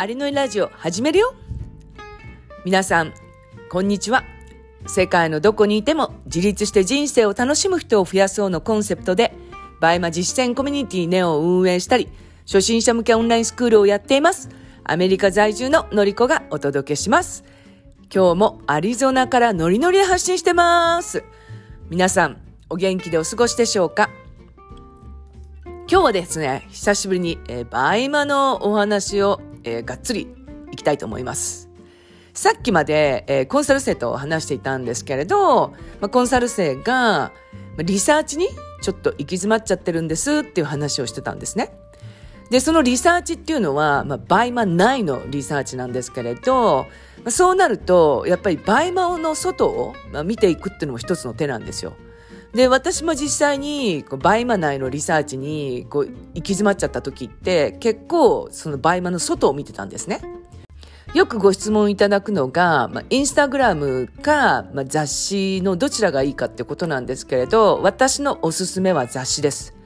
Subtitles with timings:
[0.00, 1.34] ありのいラジオ始めるよ
[2.64, 3.12] 皆さん、
[3.68, 4.22] こんにちは。
[4.86, 9.34] 世界のどこにいても自立して人生を楽しむ人を増やそうのコンセプトで、
[9.80, 12.08] BUYMA 実践コミュニティネオを運営したり、
[12.46, 14.50] 初心者向けオンラインスクールをやっています。
[14.84, 17.42] アメリカ在住ののりこがお届けします。
[18.14, 21.24] 今日もアリゾナからノリノリで発信してます。
[21.90, 22.36] 皆さん、
[22.70, 24.10] お元気でお過ごしでしょうか？
[25.90, 30.28] 今日はですね、久しぶりに、えー、 BUYMA のお話を、えー、がっつり
[30.72, 31.68] いきたいと思います。
[32.34, 37.32] さっきまで、えー、コンサル生と話していたんですけれど、まあ、コンサル生が、
[37.78, 38.48] リサーチに
[38.80, 41.76] ちょっと行き詰まっちゃってるんですっていう話をしてたんですね。
[42.50, 46.86] で、そのリサーチっていうのは、まあ、 BUYMA 内のリサーチなんですけれど、
[47.18, 51.92] まあ、そうなると、やっぱり BUYMA の外を、まあ、見ていくっていうのも一つの手なんですよ。
[52.54, 60.22] で、私も実際に、 BUYMA 内のリサーチに、こう、行き詰まっちゃった時って、結構、その BUYMA の外を見てたんですね。
[61.14, 69.77] よくご質問いただくのが、まあ、インスタグラムか、まあ、雑誌のどちらがいいかってことなんですけれど、私のおすすめは雑誌です。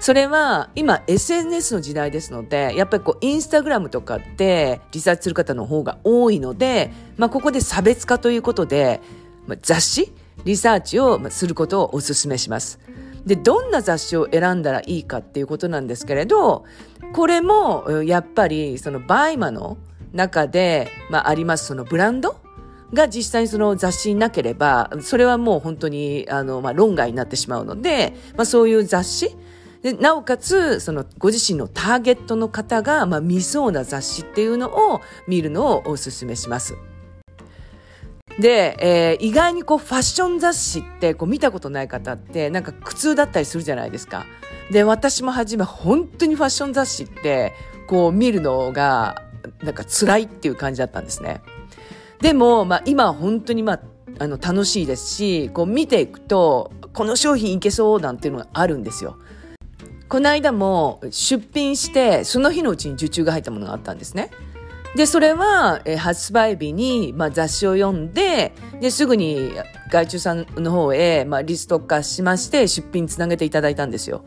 [0.00, 9.00] それは今 SNS の時代ですので、やっぱりこうインスタグラムとかでリサーチする方の方が多いので、まあここで差別化ということで、
[9.46, 10.12] まあ、雑誌
[10.44, 12.80] リサーチをすることをお勧めします。
[13.26, 16.64] で、どんな雑誌を選んだらいいかっていうことなんですけれど、
[17.12, 19.76] これもやっぱりその BUYMA の
[20.12, 22.36] 中で、まあ、ありますそのブランド？
[22.92, 29.36] が実際にその雑誌になければ、それはもう本当にあの、まあ、論外になってしまうので、まあ、そういう雑誌
[29.82, 36.76] で、なおかつ、その、ご自身のターゲットの方が、まあ、見そうな雑誌っていうのを見るのをお勧めします。
[38.38, 44.24] で、えー、意外にこうファッション雑誌ってこう見たことない方ってなんか苦痛だったりするじゃないですか。
[44.70, 47.52] で、私も初め本当にファッション雑誌って
[47.86, 49.22] こう見るのが
[49.62, 51.42] なんか辛いっていう感じだったんですね。
[52.20, 53.80] でも、まあ今は本当にまあ
[54.18, 59.16] あの楽しいですし、こう見ていくとこの商品いけそうなんていうのがあるんですよ。
[60.10, 64.30] この間も出品してその日のうちに受注が入ったものがあったんですね。
[64.96, 69.52] で、それは、え発売日に、まあ、雑誌を読んで、で、すぐに
[69.88, 74.24] 外注さんの方へ、まあ、リスト化しまして、出品つなげていただいたんですよ。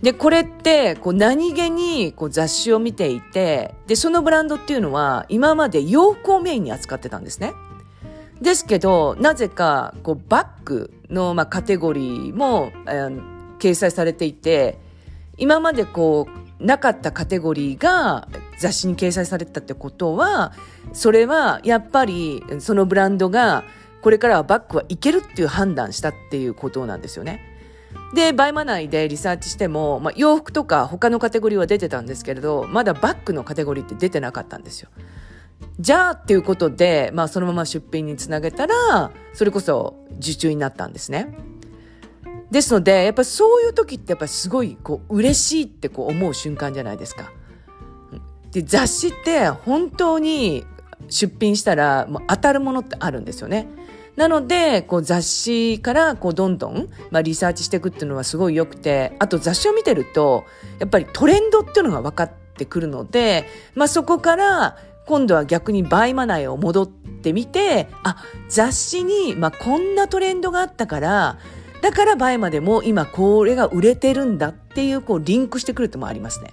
[0.00, 7.52] で、これって、こう、何気に、こう、雑誌を見ていて、で、そのブランドっていうのは、今まで洋服をメインに扱ってたんですね。
[8.40, 14.78] ですけど、なぜか、こう、バッグの、まあ、カテゴリーも、えー、掲載されていて、
[15.36, 20.52] 今までこう、なかったカテゴリーが、雑誌に掲載されてたってことは、
[20.92, 23.62] それはやっぱりそのブランドが
[24.02, 27.40] これからはバッグはいけるっていう判断したっていうことなんですよね。
[28.14, 34.88] で、 BUYMA 内でリサーチしても、まあ、洋服とか他のカテゴリーは出てたんですけれど、まだバッグのカテゴリーって出てなかったんですよ。
[35.78, 41.36] じゃあっていうことで、まあそのまま出品につなげたら、それこそ受注になったんですね。
[42.50, 47.30] ですので、やっぱそういう時ってやっぱすごいこう嬉しいってこう思う瞬間じゃないですか。
[48.52, 50.64] で、雑誌って本当に
[51.08, 53.68] 出品したらもう当たるものってあるんですよね。
[54.16, 60.44] なので、こう雑誌からこうどんどん、まあ、リサーチしていくっていうのはすごい良くて、あと雑誌を見てると、
[60.80, 64.76] やっぱりトレンドっていうのが分かってくるので、まあそこから
[65.06, 68.16] 今度は逆にバイマナイを戻ってみて、あ、
[68.48, 71.38] 雑誌に、まあこんなトレンドがあったから、
[71.80, 76.52] だから BUYMAでも今これが売れてるんだっていうこうリンクしてくるってもありますね。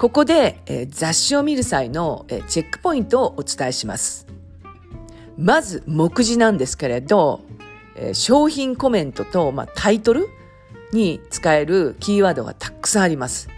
[0.00, 4.26] ここで、えー、雑誌を見る際の、えー、チェックポイントをお伝えします。
[5.36, 7.42] まず、目次なんですけれど、
[7.94, 10.26] えー、商品コメントと、まあ、タイトル
[10.92, 13.48] に使えるキーワードがたくさんあります。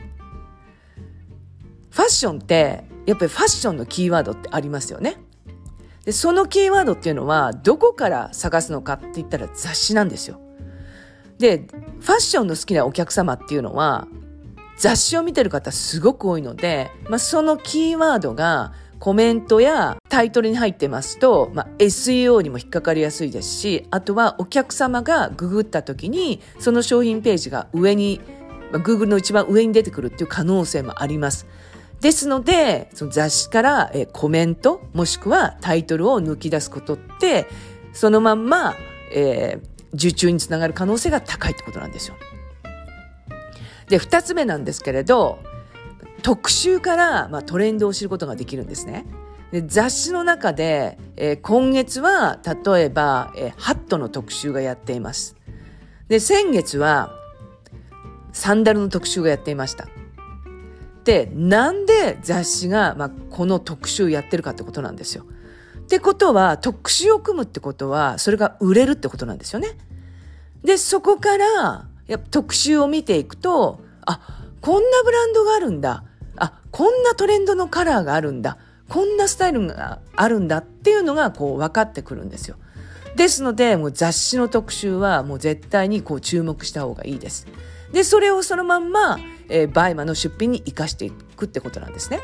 [1.90, 5.16] ファッションって、やっぱりファッションのキーワードってありますよね。
[6.04, 10.40] で、そのキーワードっていうのは、どこから探すのかって言ったら雑誌なんですよ。
[11.42, 11.66] で、
[12.00, 14.06] ファッションの好きなお客様っていうのは、
[14.78, 28.20] 雑誌を見てる方すごく多いので、まあ、そのキーワードがコメントやタイトルに入ってますと、まあ、SEO にも引っかかりやすいですし、あとはお客様がググった時に、その商品ページが上に、
[28.70, 31.48] まあ、Google の一番上に出てくるっていう可能性もあります。
[32.00, 37.46] ですので、その雑誌からえコメント、もしくはタイトルを抜き出すことって、
[37.92, 38.74] そのまんま、
[39.12, 42.16] えー、受注につながる可能性が高いってことなんですよ。
[43.88, 45.38] で、二つ目なんですけれど、
[46.22, 49.04] 特集から、まあ、トレンドを知ることができるんですね。
[49.50, 55.36] で雑誌の中で、えー、今月は例えば、えー、ハットの特集がやっています。
[56.08, 57.10] で、先月は
[58.32, 59.88] サンダルの特集がやっていました。
[61.04, 65.26] で、なんで雑誌が、まあ、この特集やってるかってことなんですよ。
[65.92, 69.76] ってことは、特集を組むってことは、それが売れるってことなんですよね。
[70.64, 74.18] で、そこから、や特集を見ていくと、あ、
[74.62, 76.04] こんなブランドがあるんだ。
[76.38, 78.56] あ、こんなトレンドのカラーがあるんだ。
[78.88, 82.56] こんなスタイルがあるんだっていうのがこう分かってくるんですよ。
[83.14, 87.46] ですので、もう雑誌の特集はもう絶対にこう注目した方がいいです。
[87.92, 89.18] で、それをそのまんま、
[89.50, 92.20] えー、 BUYMAの出品に活かしていくってことなんですね。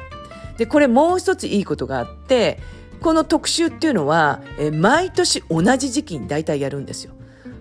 [0.57, 2.61] で、これもう一ついいことがあって、
[3.01, 7.13] この特集っていうのは、え、毎年同じ時期に大体やるんですよ。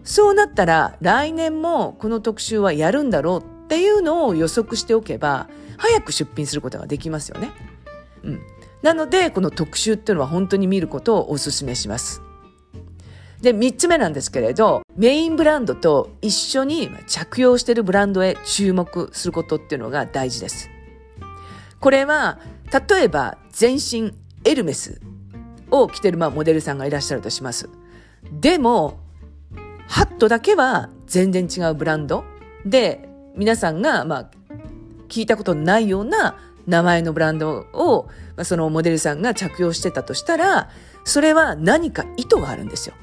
[0.03, 7.51] そうなったら、来年もこの特集はやるんだろうっていうのを予測しておけば、早く出品することができますよね。
[8.23, 8.41] うん。
[8.81, 12.21] なので、この特集っていうのは本当に見ることをお勧めします。
[13.41, 20.69] で、三つ目なんですけれど、メインブランドと一緒に着用しているブランドへ注目することっていうのが大事です。
[21.79, 22.39] これは、
[22.89, 24.13] 例えば全身
[24.43, 25.01] エルメス
[25.83, 27.69] を着てるまあモデルさんがいらっしゃるとします。
[28.31, 28.99] でも、
[29.87, 32.23] ハットだけは全然違うブランド
[32.65, 34.31] で、皆さんがまあ
[35.07, 40.69] 聞いたことないような名前のブランドを、まあ、そのモデルさんが着用してたとしたら、
[41.05, 42.95] それは何か意図があるんですよ。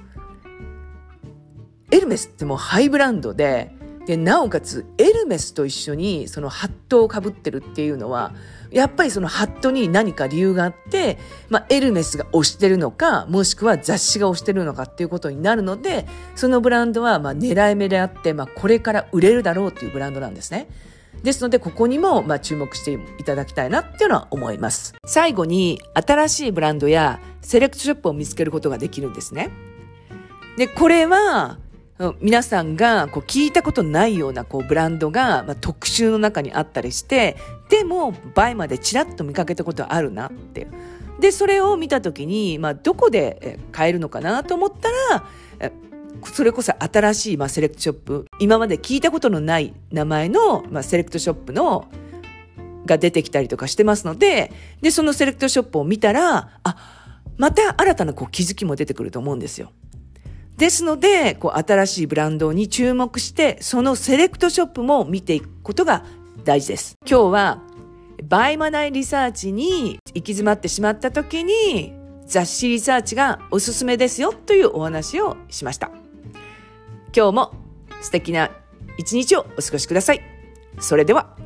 [1.91, 3.74] エルメスってもうハイブランドで、
[4.06, 8.33] で、なおかつエルメスと一緒にそのハットをかぶってるっていうのは、
[8.71, 11.19] やっぱりそのハットに何か理由があって、
[11.49, 20.69] まあ、エルメスが推してるのか、もしくは雑誌が推してるのかっていうことになるので、そのブランドはまあ狙い目であって、まあ、これから売れるだろうっていうブランドなんですね。
[21.23, 24.95] ですので、ここにもま注目していただきたいなっていうのは思います。
[25.06, 29.51] 最後に、新しいブランドやセレクトショップを見つけることができるんですね。
[30.59, 31.59] で、これは、
[32.20, 37.37] 皆さんがこう聞いたことないようなこうブランドが、まあ、特集の中にあったりして、
[37.69, 40.67] でも倍までちらっと見かけたことあるなって。
[41.20, 45.25] で、それを見たときに、まあ、どこで買えるのかなと思ったら、
[46.25, 51.87] それこそ新しい、まあ、セレクトショップ、今まで聞いたことのない名前の、まあ、セレクトショップの、
[52.87, 56.76] が出てきたりとかしてますので、で、そのセレクトショップを見たら、あ、
[57.37, 59.70] また新たなこう気づきも出てくると思うんですよ。
[60.56, 66.05] ですので、こう、新しいブランドに注目して、そのセレクトショップも見ていくことが
[66.45, 66.97] 大事です。
[67.09, 67.62] 今日は、
[68.23, 71.93] BUYMA内リサーチに行き詰まってしまった時に、
[72.27, 75.91] 雑誌リサーチがおすすめですよというお話をしました。
[77.15, 77.53] 今日も
[78.01, 78.51] 素敵な
[78.97, 80.21] 一日をお過ごしください。
[80.81, 81.44] それでは。